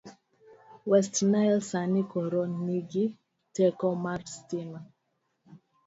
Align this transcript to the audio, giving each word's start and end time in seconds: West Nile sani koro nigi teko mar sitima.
West 0.89 1.15
Nile 1.31 1.61
sani 1.69 2.01
koro 2.11 2.41
nigi 2.65 3.03
teko 3.55 3.87
mar 4.03 4.21
sitima. 4.35 4.79